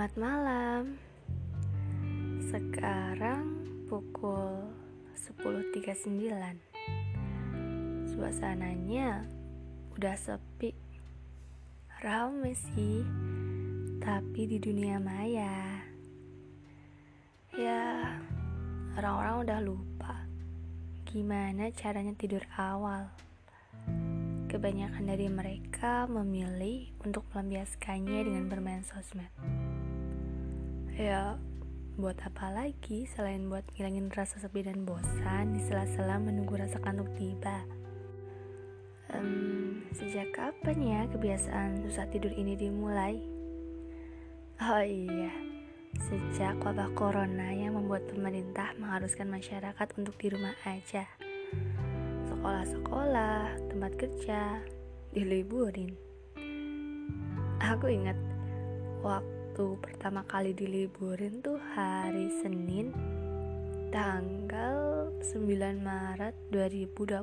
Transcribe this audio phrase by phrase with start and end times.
[0.00, 0.96] Selamat malam.
[2.40, 4.72] Sekarang pukul
[5.12, 8.08] 10.39.
[8.08, 9.28] Suasananya
[9.92, 10.72] udah sepi.
[12.00, 13.04] Rame sih,
[14.00, 15.84] tapi di dunia maya.
[17.52, 18.16] Ya,
[18.96, 20.24] orang-orang udah lupa
[21.12, 23.04] gimana caranya tidur awal.
[24.48, 29.28] Kebanyakan dari mereka memilih untuk melampiaskannya dengan bermain sosmed.
[30.98, 31.38] Ya,
[31.94, 37.10] buat apa lagi selain buat ngilangin rasa sepi dan bosan di sela-sela menunggu rasa kantuk
[37.14, 37.62] tiba?
[39.10, 43.18] Um, sejak kapan ya kebiasaan susah tidur ini dimulai?
[44.62, 45.34] Oh iya,
[46.10, 51.06] sejak wabah corona yang membuat pemerintah mengharuskan masyarakat untuk di rumah aja
[52.40, 54.64] sekolah-sekolah, tempat kerja,
[55.12, 55.92] diliburin.
[57.60, 58.16] Aku ingat
[59.04, 62.96] waktu pertama kali diliburin tuh hari Senin
[63.92, 65.44] tanggal 9
[65.84, 67.20] Maret 2020.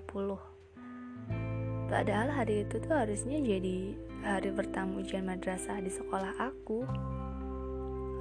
[1.89, 6.85] Padahal hari itu tuh harusnya jadi hari pertama ujian madrasah di sekolah aku.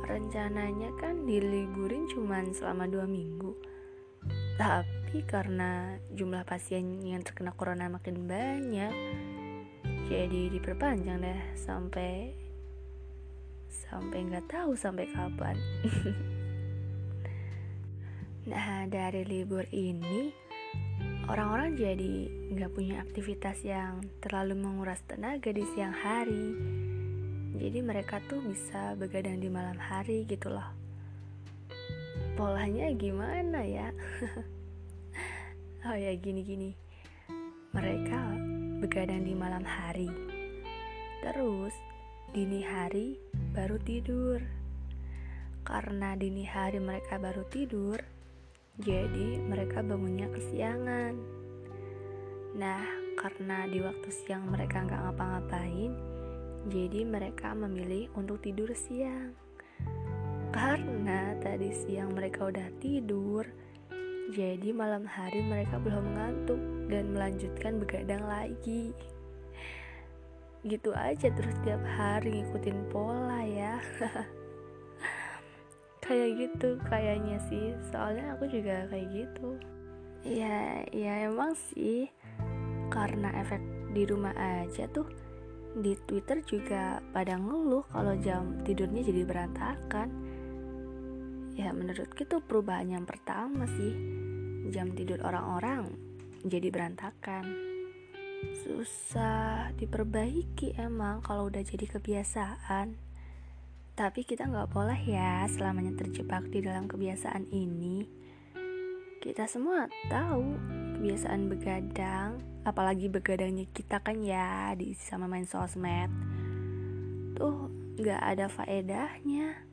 [0.08, 3.52] Rencananya kan diliburin cuman selama dua minggu.
[4.56, 8.94] Tapi karena jumlah pasien yang terkena corona makin banyak
[10.06, 12.45] jadi diperpanjang deh sampai
[13.84, 15.56] sampai nggak tahu sampai kapan.
[18.46, 20.30] Nah dari libur ini
[21.26, 26.54] orang-orang jadi nggak punya aktivitas yang terlalu menguras tenaga di siang hari.
[27.58, 30.70] Jadi mereka tuh bisa begadang di malam hari gitu loh.
[32.38, 33.90] Polanya gimana ya?
[35.86, 36.74] Oh ya gini-gini
[37.70, 38.18] mereka
[38.82, 40.10] begadang di malam hari.
[41.22, 41.76] Terus
[42.36, 43.16] dini hari
[43.56, 44.44] baru tidur.
[45.64, 47.96] Karena dini hari mereka baru tidur
[48.76, 51.16] jadi mereka bangunnya kesiangan.
[52.60, 52.84] Nah
[53.16, 55.96] karena di waktu siang mereka nggak ngapa-ngapain
[56.68, 59.32] jadi mereka memilih untuk tidur siang.
[60.52, 63.48] Karena tadi siang mereka udah tidur
[64.28, 66.60] jadi malam hari mereka belum mengantuk
[66.92, 68.92] dan melanjutkan begadang lagi.
[70.66, 73.78] Gitu aja terus tiap hari ngikutin pola ya.
[76.04, 77.70] kayak gitu kayaknya sih.
[77.94, 79.62] Soalnya aku juga kayak gitu.
[80.26, 82.10] Ya, ya emang sih.
[82.90, 83.62] Karena efek
[83.94, 85.06] di rumah aja tuh
[85.76, 90.08] di Twitter juga pada ngeluh kalau jam tidurnya jadi berantakan.
[91.56, 93.92] Ya menurut itu perubahan yang pertama sih
[94.72, 95.92] jam tidur orang-orang
[96.44, 97.75] jadi berantakan.
[98.54, 102.94] Susah diperbaiki emang kalau udah jadi kebiasaan.
[103.96, 108.06] Tapi kita nggak boleh ya selamanya terjebak di dalam kebiasaan ini.
[109.18, 110.54] Kita semua tahu
[111.00, 116.12] kebiasaan begadang, apalagi begadangnya kita kan ya di sama main sosmed.
[117.34, 119.66] Tuh nggak ada faedahnya.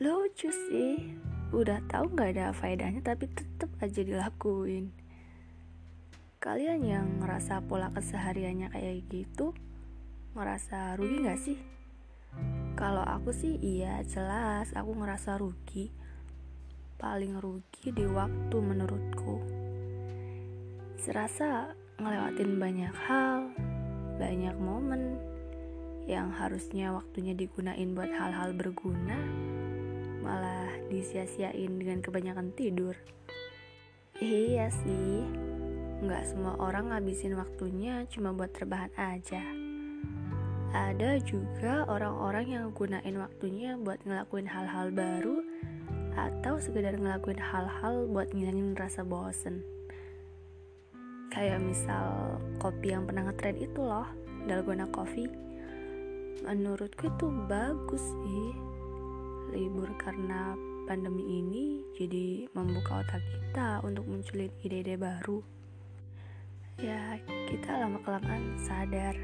[0.00, 1.18] Lucu sih,
[1.52, 5.03] udah tahu nggak ada faedahnya tapi tetap aja dilakuin
[6.44, 9.56] kalian yang ngerasa pola kesehariannya kayak gitu
[10.36, 11.56] ngerasa rugi nggak sih?
[12.76, 15.88] Kalau aku sih iya jelas aku ngerasa rugi.
[17.00, 19.40] Paling rugi di waktu menurutku.
[21.00, 23.48] Serasa ngelewatin banyak hal
[24.20, 25.16] banyak momen
[26.04, 29.16] yang harusnya waktunya digunain buat hal-hal berguna
[30.20, 32.92] malah disia-siain dengan kebanyakan tidur.
[34.20, 35.24] Iya sih,
[36.02, 39.42] nggak semua orang ngabisin waktunya cuma buat terbahan aja.
[40.74, 45.38] Ada juga orang-orang yang gunain waktunya buat ngelakuin hal-hal baru
[46.18, 49.62] atau sekedar ngelakuin hal-hal buat ngilangin rasa bosen.
[51.30, 54.06] Kayak misal kopi yang pernah ngetrend itu loh,
[54.50, 55.30] Dalgona Coffee.
[56.42, 58.50] Menurutku itu bagus sih
[59.54, 60.58] libur karena
[60.90, 65.53] pandemi ini jadi membuka otak kita untuk munculin ide-ide baru.
[66.74, 69.14] Ya, kita lama-kelamaan sadar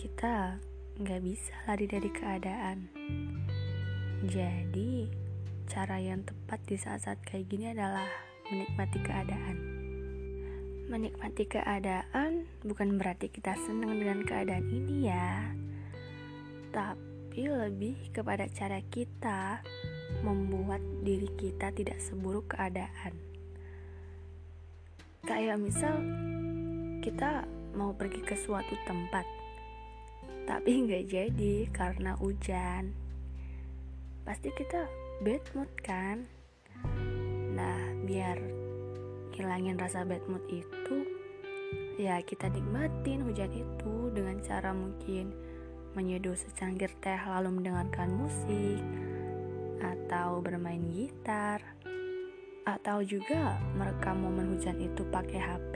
[0.00, 0.56] kita
[0.96, 2.88] nggak bisa lari dari keadaan.
[4.24, 5.12] Jadi,
[5.68, 8.08] cara yang tepat di saat-saat kayak gini adalah
[8.48, 9.56] menikmati keadaan.
[10.88, 15.52] Menikmati keadaan bukan berarti kita senang dengan keadaan ini ya.
[16.72, 19.60] Tapi lebih kepada cara kita
[20.24, 23.29] membuat diri kita tidak seburuk keadaan.
[25.24, 25.96] Kayak misal
[27.04, 27.44] kita
[27.76, 29.24] mau pergi ke suatu tempat,
[30.44, 32.92] tapi nggak jadi karena hujan.
[34.20, 34.84] pasti kita
[35.24, 36.22] bad mood kan
[37.56, 38.38] nah biar
[39.34, 40.96] hilangin rasa bad mood itu
[42.00, 45.34] ya kita nikmatin hujan itu dengan cara mungkin
[45.92, 48.80] menyeduh secangkir teh lalu mendengarkan musik
[49.80, 51.60] atau bermain gitar
[52.78, 55.72] atau juga merekam momen hujan itu pakai HP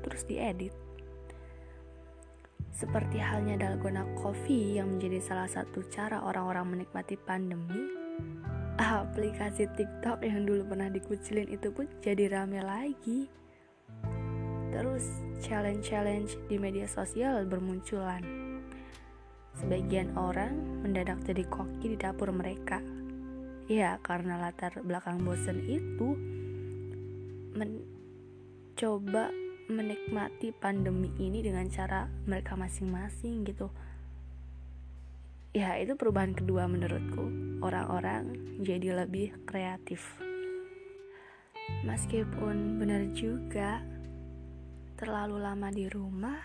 [0.00, 0.72] terus diedit.
[2.70, 7.92] Seperti halnya dalgona coffee yang menjadi salah satu cara orang-orang menikmati pandemi,
[8.80, 13.28] aplikasi TikTok yang dulu pernah dikucilin itu pun jadi rame lagi.
[14.70, 15.04] Terus
[15.42, 18.22] challenge-challenge di media sosial bermunculan.
[19.58, 22.80] Sebagian orang mendadak jadi koki di dapur mereka.
[23.70, 26.18] Ya, karena latar belakang bosen itu
[27.54, 29.30] mencoba
[29.70, 33.70] menikmati pandemi ini dengan cara mereka masing-masing gitu.
[35.54, 37.30] Ya, itu perubahan kedua menurutku.
[37.62, 40.02] Orang-orang jadi lebih kreatif.
[41.86, 43.78] Meskipun benar juga
[44.98, 46.42] terlalu lama di rumah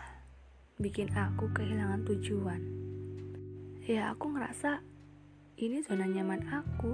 [0.78, 2.62] bikin aku kehilangan tujuan
[3.84, 4.80] ya aku ngerasa
[5.56, 6.92] ini zona nyaman aku.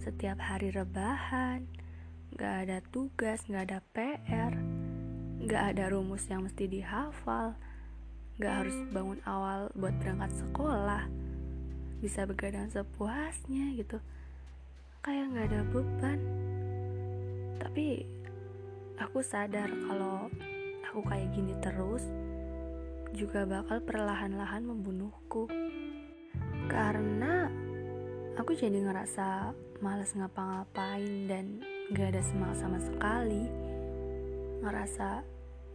[0.00, 1.68] Setiap hari rebahan,
[2.32, 4.56] gak ada tugas, gak ada PR,
[5.44, 7.52] gak ada rumus yang mesti dihafal,
[8.40, 11.04] gak harus bangun awal buat berangkat sekolah,
[12.00, 14.00] bisa begadang sepuasnya gitu.
[15.04, 16.20] Kayak gak ada beban.
[17.60, 18.08] Tapi
[18.96, 20.32] aku sadar kalau
[20.88, 22.08] aku kayak gini terus
[23.12, 25.44] juga bakal perlahan-lahan membunuhku
[26.70, 27.39] karena
[28.40, 29.52] aku jadi ngerasa
[29.84, 31.60] males ngapa-ngapain dan
[31.92, 33.44] gak ada semangat sama sekali.
[34.64, 35.20] Ngerasa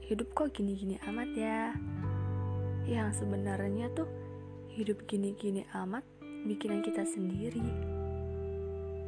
[0.10, 1.78] hidup kok gini-gini amat ya?
[2.90, 4.10] Yang sebenarnya tuh
[4.74, 6.02] hidup gini-gini amat
[6.50, 7.62] bikinan kita sendiri.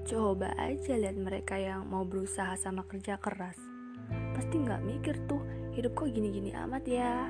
[0.05, 3.57] Coba aja lihat mereka yang mau berusaha sama kerja keras.
[4.37, 5.41] Pasti nggak mikir tuh
[5.73, 7.25] hidup kok gini-gini amat ya?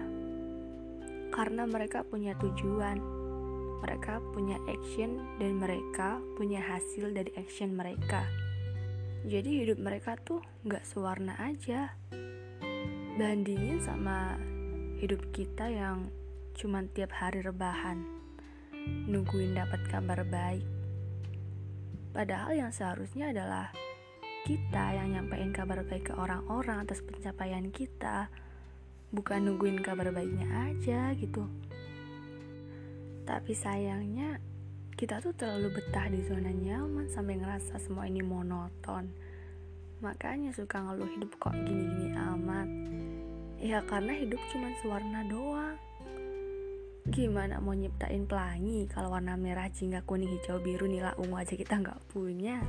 [1.31, 3.16] Karena mereka punya tujuan
[3.81, 8.25] mereka punya action dan mereka punya hasil dari action mereka.
[9.27, 11.93] Jadi hidup mereka tuh gak sewarna aja.
[13.17, 14.37] Bandingin sama
[15.01, 16.09] hidup kita yang
[16.57, 18.01] cuman tiap hari rebahan,
[19.05, 20.65] nungguin dapat kabar baik.
[22.15, 23.69] Padahal yang seharusnya adalah
[24.47, 28.31] kita yang nyampein kabar baik ke orang-orang atas pencapaian kita,
[29.11, 31.45] bukan nungguin kabar baiknya aja gitu.
[33.27, 34.39] Tapi sayangnya
[34.95, 39.11] kita tuh terlalu betah di zona nyaman sampai ngerasa semua ini monoton.
[39.99, 42.65] Makanya suka ngeluh hidup kok gini-gini amat.
[43.59, 45.75] Ya karena hidup cuma sewarna doang.
[47.07, 51.79] Gimana mau nyiptain pelangi kalau warna merah, jingga, kuning, hijau, biru, nila, ungu aja kita
[51.79, 52.59] nggak punya.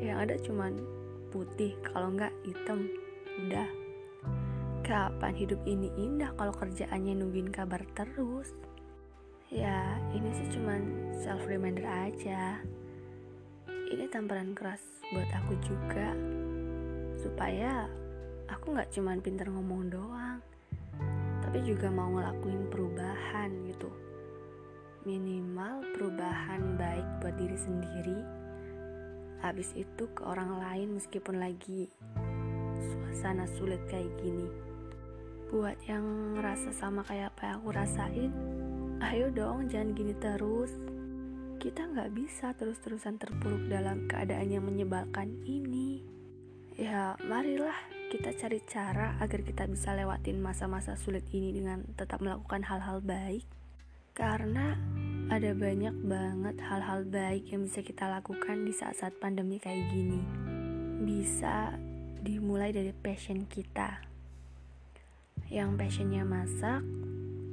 [0.00, 0.66] Yang ada cuma
[1.28, 2.88] putih, kalau nggak hitam.
[3.46, 3.68] Udah.
[4.82, 8.50] Kapan hidup ini indah kalau kerjaannya nungguin kabar terus?
[9.52, 12.56] Ya, ini sih cuman self reminder aja.
[13.68, 14.80] Ini tamparan keras
[15.12, 16.16] buat aku juga.
[17.20, 17.84] Supaya
[18.48, 20.40] aku nggak cuman pinter ngomong doang,
[21.44, 23.92] tapi juga mau ngelakuin perubahan gitu.
[25.04, 28.18] Minimal perubahan baik buat diri sendiri.
[29.44, 31.92] Habis itu ke orang lain meskipun lagi
[32.80, 34.48] suasana sulit kayak gini.
[35.52, 38.32] Buat yang ngerasa sama kayak apa yang aku rasain,
[39.02, 40.70] Ayo dong, jangan gini terus.
[41.58, 46.06] Kita nggak bisa terus-terusan terpuruk dalam keadaan yang menyebalkan ini.
[46.78, 47.74] Ya, marilah
[48.14, 53.42] kita cari cara agar kita bisa lewatin masa-masa sulit ini dengan tetap melakukan hal-hal baik.
[54.14, 54.78] Karena
[55.34, 60.22] ada banyak banget hal-hal baik yang bisa kita lakukan di saat-saat pandemi kayak gini.
[61.02, 61.74] Bisa
[62.22, 63.98] dimulai dari passion kita.
[65.50, 66.86] Yang passionnya masak,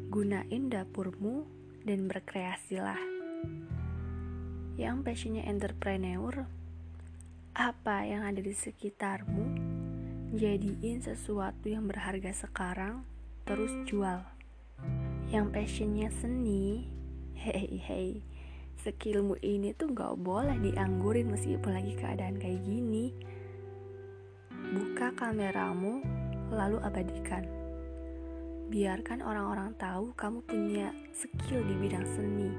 [0.09, 1.45] gunain dapurmu
[1.85, 2.97] dan berkreasilah.
[4.73, 6.49] Yang passionnya entrepreneur,
[7.53, 9.45] apa yang ada di sekitarmu,
[10.33, 13.05] jadiin sesuatu yang berharga sekarang,
[13.45, 14.25] terus jual.
[15.29, 16.89] Yang passionnya seni,
[17.37, 18.25] hei hei,
[18.81, 23.13] skillmu ini tuh gak boleh dianggurin meskipun lagi keadaan kayak gini.
[24.73, 26.01] Buka kameramu,
[26.49, 27.45] lalu abadikan
[28.69, 32.49] biarkan orang-orang tahu kamu punya skill di bidang seni.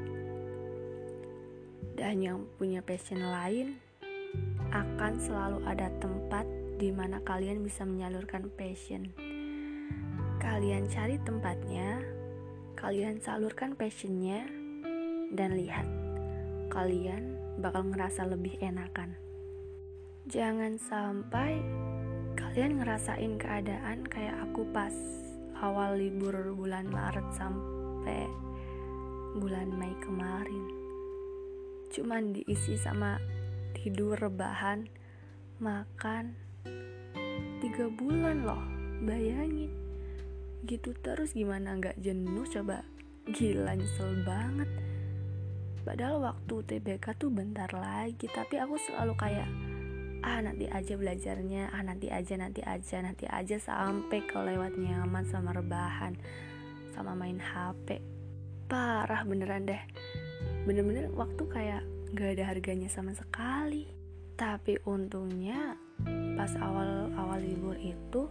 [1.95, 3.79] Dan yang punya passion lain
[4.75, 6.43] akan selalu ada tempat
[6.83, 9.07] di mana kalian bisa menyalurkan passion.
[10.43, 12.03] Kalian cari tempatnya,
[12.75, 14.51] kalian salurkan passionnya,
[15.31, 15.87] dan lihat
[16.75, 19.15] kalian bakal ngerasa lebih enakan.
[20.27, 21.63] Jangan sampai
[22.35, 24.95] kalian ngerasain keadaan kayak aku pas
[25.61, 28.25] awal libur bulan Maret sampai
[29.37, 30.65] bulan Mei kemarin.
[31.93, 33.21] Cuman diisi sama
[33.77, 34.89] tidur rebahan,
[35.61, 36.33] makan,
[37.61, 38.65] tiga bulan loh,
[39.05, 39.69] bayangin.
[40.65, 42.81] Gitu terus gimana nggak jenuh coba,
[43.29, 44.71] gila nyesel banget.
[45.85, 49.49] Padahal waktu TBK tuh bentar lagi, tapi aku selalu kayak
[50.21, 51.73] ah nanti aja belajarnya.
[51.73, 56.17] Ah nanti aja nanti aja nanti aja sampai kelewat nyaman sama rebahan
[56.93, 58.01] sama main HP
[58.71, 59.83] parah beneran deh.
[60.63, 61.83] Bener-bener waktu kayak
[62.15, 63.91] gak ada harganya sama sekali.
[64.39, 65.77] Tapi untungnya
[66.39, 68.31] pas awal-awal libur itu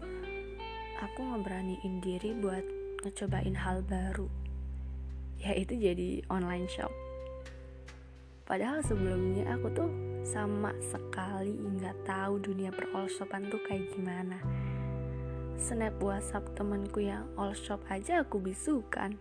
[0.98, 2.63] aku ngeberaniin diri buat
[3.03, 4.31] ngecobain hal baru.
[5.43, 7.09] Yaitu jadi online shop
[8.50, 9.89] padahal sebelumnya aku tuh
[10.25, 14.41] sama sekali nggak tahu dunia per all shopan tuh kayak gimana.
[15.60, 19.15] Snap whatsapp temanku yang all shop aja aku bisukan.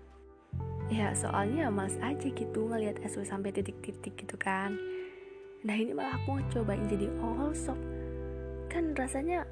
[0.89, 4.81] Ya soalnya males aja gitu ngelihat SW sampai titik-titik gitu kan.
[5.61, 7.77] Nah ini malah aku cobain jadi all shop
[8.73, 9.45] kan rasanya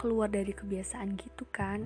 [0.00, 1.84] keluar dari kebiasaan gitu kan.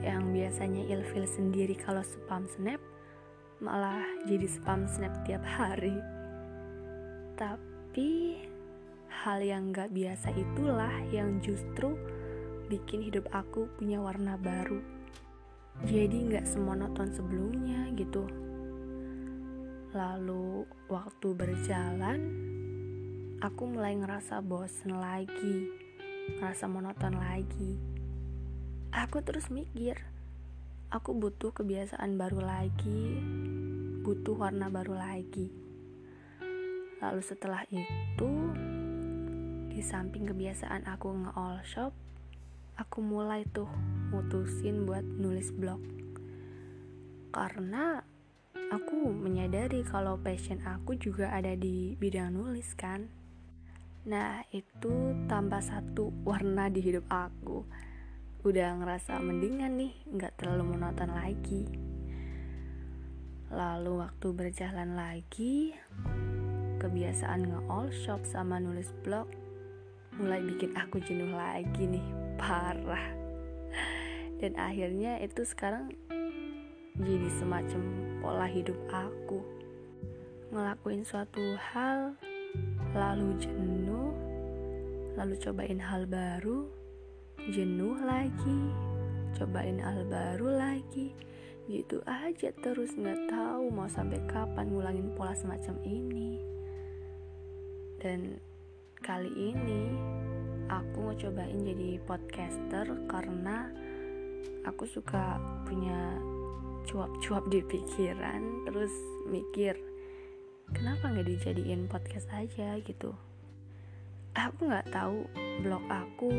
[0.00, 2.80] Yang biasanya ilfil sendiri kalau spam snap
[3.60, 6.00] malah jadi spam snap tiap hari
[7.40, 8.36] tapi
[9.08, 11.96] hal yang gak biasa itulah yang justru
[12.68, 14.84] bikin hidup aku punya warna baru.
[15.88, 18.28] Jadi gak semonoton sebelumnya gitu.
[19.96, 22.20] Lalu waktu berjalan,
[23.40, 25.72] aku mulai ngerasa bosen lagi,
[26.36, 27.80] ngerasa monoton lagi.
[28.92, 29.96] Aku terus mikir,
[30.92, 33.16] aku butuh kebiasaan baru lagi,
[34.04, 35.59] butuh warna baru lagi.
[37.00, 38.32] Lalu setelah itu,
[39.72, 41.96] di samping kebiasaan aku nge-all shop,
[42.76, 43.68] aku mulai tuh
[44.12, 45.80] mutusin buat nulis blog.
[47.32, 48.04] Karena
[48.52, 53.08] aku menyadari kalau passion aku juga ada di bidang nulis kan.
[54.04, 57.64] Nah, itu tambah satu warna di hidup aku.
[58.44, 61.64] Udah ngerasa mendingan nih, nggak terlalu monoton lagi.
[63.52, 65.76] Lalu waktu berjalan lagi,
[66.80, 69.28] kebiasaan nge-all shop sama nulis blog
[70.16, 72.02] mulai bikin aku jenuh lagi nih.
[72.40, 73.12] Parah.
[74.40, 75.92] Dan akhirnya itu sekarang
[76.96, 77.82] jadi semacam
[78.24, 79.44] pola hidup aku.
[80.50, 82.16] Ngelakuin suatu hal
[82.96, 84.10] lalu jenuh
[85.14, 86.66] lalu cobain hal baru
[87.54, 88.60] jenuh lagi
[89.36, 91.12] cobain hal baru lagi.
[91.70, 96.49] Gitu aja terus nggak tahu mau sampai kapan ngulangin pola semacam ini
[98.00, 98.40] dan
[99.04, 99.92] kali ini
[100.72, 103.68] aku mau cobain jadi podcaster karena
[104.64, 105.36] aku suka
[105.68, 106.16] punya
[106.88, 108.92] cuap-cuap di pikiran terus
[109.28, 109.76] mikir
[110.72, 112.80] kenapa nggak dijadiin podcast aja?
[112.80, 113.12] gitu.
[114.32, 115.26] Aku nggak tahu
[115.60, 116.30] blog aku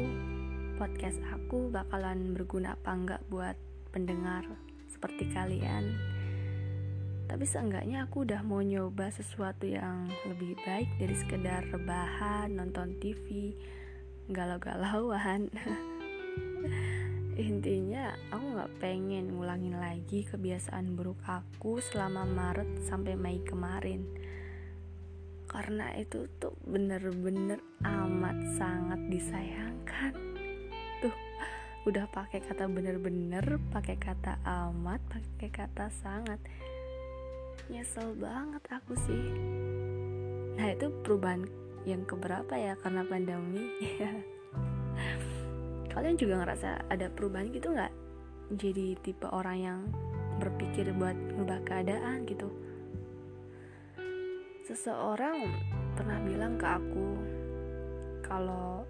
[0.82, 3.54] podcast aku bakalan berguna apa nggak buat
[3.94, 4.48] pendengar
[4.90, 5.94] seperti kalian
[7.32, 13.56] tapi seenggaknya aku udah mau nyoba sesuatu yang lebih baik dari sekedar rebahan, nonton TV,
[14.28, 15.48] galau-galauan.
[17.40, 24.04] Intinya aku gak pengen ngulangin lagi kebiasaan buruk aku selama Maret sampai Mei kemarin.
[25.48, 30.12] Karena itu tuh bener-bener amat sangat disayangkan.
[31.00, 31.16] Tuh,
[31.88, 36.44] udah pakai kata bener-bener, pakai kata amat, pakai kata sangat
[37.70, 39.26] nyesel banget aku sih.
[40.58, 41.46] Nah itu perubahan
[41.86, 43.70] yang keberapa ya karena pandemi?
[45.94, 47.94] Kalian juga ngerasa ada perubahan gitu nggak?
[48.56, 49.80] Jadi tipe orang yang
[50.40, 52.50] berpikir buat ngubah keadaan gitu.
[54.66, 55.52] Seseorang
[55.94, 57.08] pernah bilang ke aku
[58.26, 58.88] kalau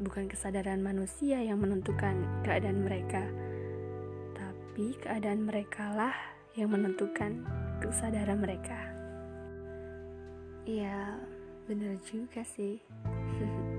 [0.00, 3.20] bukan kesadaran manusia yang menentukan keadaan mereka
[4.32, 6.16] tapi keadaan mereka lah
[6.56, 7.44] yang menentukan
[7.80, 8.76] kesadaran mereka.
[10.68, 11.16] Iya,
[11.64, 12.76] bener juga sih.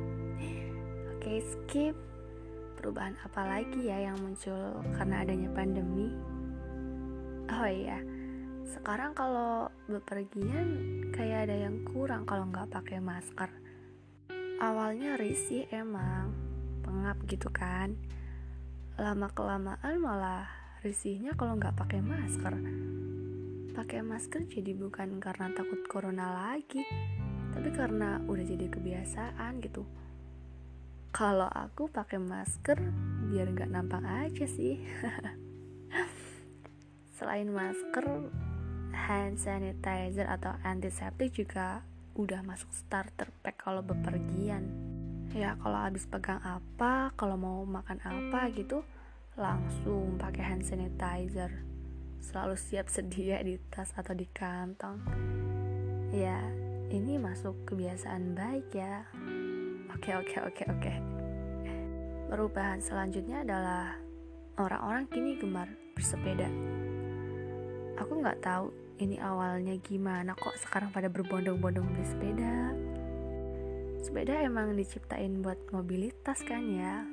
[1.13, 1.93] Oke, skip.
[2.81, 6.09] Perubahan apa lagi ya yang muncul karena adanya pandemi?
[7.45, 8.01] Oh iya,
[8.65, 13.53] sekarang kalau bepergian kayak ada yang kurang kalau nggak pakai masker.
[14.57, 16.33] Awalnya risih emang,
[16.81, 17.93] pengap gitu kan.
[18.97, 20.49] Lama kelamaan malah
[20.81, 22.57] risihnya kalau nggak pakai masker
[23.71, 26.83] pakai masker jadi bukan karena takut corona lagi
[27.51, 29.83] tapi karena udah jadi kebiasaan gitu.
[31.11, 32.79] Kalau aku pakai masker
[33.27, 34.79] biar nggak nampak aja sih.
[37.19, 38.31] Selain masker
[38.95, 41.83] hand sanitizer atau antiseptik juga
[42.15, 44.67] udah masuk starter pack kalau bepergian.
[45.31, 48.83] Ya kalau habis pegang apa kalau mau makan apa gitu
[49.39, 51.70] langsung pakai hand sanitizer
[52.21, 55.01] selalu siap sedia di tas atau di kantong.
[56.13, 56.37] Ya
[56.93, 59.03] ini masuk kebiasaan baik ya.
[59.91, 60.93] Oke oke oke oke.
[62.29, 63.97] Perubahan selanjutnya adalah
[64.55, 66.47] orang-orang kini gemar bersepeda.
[67.99, 72.55] Aku nggak tahu ini awalnya gimana kok sekarang pada berbondong-bondong beli sepeda.
[74.01, 77.05] Sepeda emang diciptain buat mobilitas kan ya.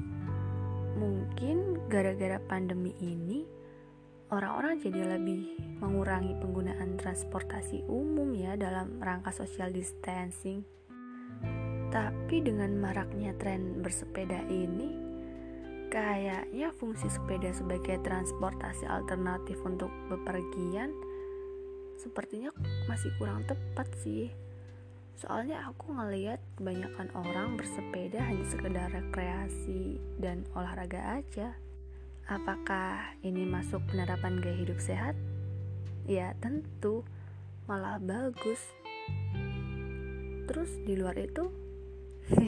[0.99, 3.58] Mungkin gara-gara pandemi ini
[4.29, 10.65] orang-orang jadi lebih mengurangi penggunaan transportasi umum ya dalam rangka social distancing.
[11.89, 15.09] Tapi dengan maraknya tren bersepeda ini
[15.89, 20.93] kayaknya fungsi sepeda sebagai transportasi alternatif untuk bepergian
[21.97, 22.53] sepertinya
[22.85, 24.29] masih kurang tepat sih.
[25.19, 31.59] Soalnya aku ngeliat kebanyakan orang bersepeda hanya sekedar rekreasi dan olahraga aja
[32.29, 35.17] apakah ini masuk penerapan gaya hidup sehat?
[36.05, 37.03] Ya tentu.
[37.65, 38.61] Malah bagus.
[40.49, 41.49] Terus di luar itu?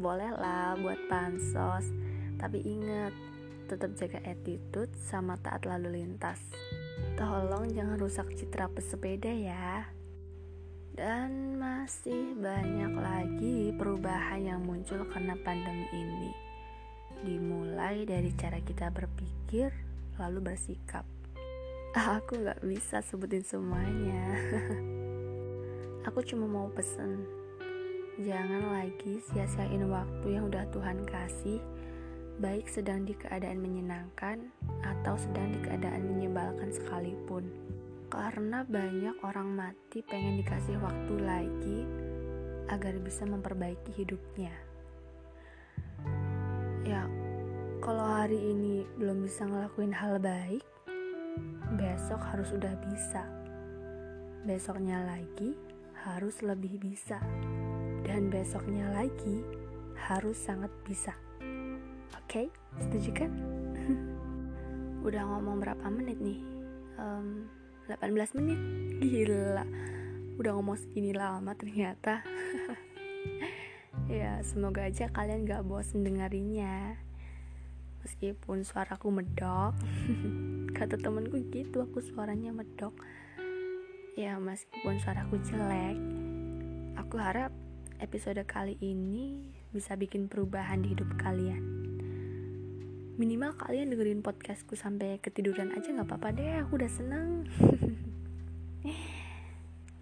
[0.00, 1.88] Bolehlah buat pansos
[2.36, 3.16] tapi ingat
[3.66, 6.38] tetap jaga attitude sama taat lalu lintas.
[7.16, 9.88] Tolong jangan rusak citra pesepeda ya.
[10.96, 16.32] Dan masih banyak lagi perubahan yang muncul karena pandemi ini.
[17.22, 19.72] Dimulai dari cara kita berpikir,
[20.18, 21.04] lalu bersikap.
[22.20, 24.24] Aku gak bisa sebutin semuanya.
[26.06, 27.26] Aku cuma mau pesen,
[28.22, 31.58] jangan lagi sia-siain waktu yang udah Tuhan kasih
[32.36, 34.52] baik sedang di keadaan menyenangkan
[34.84, 37.48] atau sedang di keadaan menyebalkan sekalipun.
[38.12, 41.78] Karena banyak orang mati pengen dikasih waktu lagi
[42.68, 44.65] agar bisa memperbaiki hidupnya.
[46.86, 47.02] Ya,
[47.82, 50.62] kalau hari ini belum bisa ngelakuin hal baik,
[51.74, 53.26] besok harus udah bisa.
[54.46, 55.58] Besoknya lagi
[56.06, 57.18] harus lebih bisa.
[58.06, 59.42] Dan besoknya lagi
[59.98, 61.10] harus sangat bisa.
[62.14, 62.46] Oke, okay,
[62.78, 63.34] setuju kan?
[65.10, 66.38] Udah ngomong berapa menit nih?
[67.02, 67.50] Um,
[67.90, 68.58] 18 menit
[69.02, 69.66] Gila
[70.38, 72.24] Udah ngomong segini lama ternyata
[74.06, 76.94] Ya semoga aja kalian gak bosen dengerinnya.
[78.06, 79.74] Meskipun suaraku medok.
[80.78, 82.94] Kata temenku gitu aku suaranya medok.
[84.14, 85.98] Ya meskipun suaraku jelek
[86.96, 87.52] Aku harap
[88.00, 91.60] episode kali ini bisa bikin perubahan di hidup kalian.
[93.20, 97.28] Minimal kalian dengerin podcastku sampai ketiduran aja nggak apa-apa deh aku udah seneng.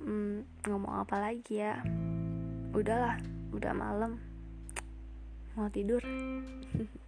[0.04, 1.80] Hmm, ngomong apa lagi ya?
[2.76, 3.16] Udahlah
[3.54, 4.18] udah malam.
[5.54, 6.02] Mau tidur